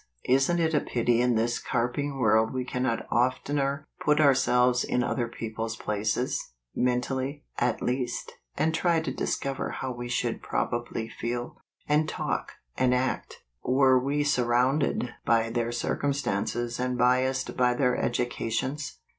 [0.25, 5.27] Isn't it a pity in this carping world we cannot oftener put ourselves in other
[5.27, 12.09] people's places, mentally, at least, and try to discover how we should probably feel, and
[12.09, 18.97] talk, and act, were we surrounded by their circumstances and biased by their educations